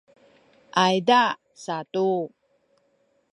ayza 0.83 1.21
satu 1.63 2.07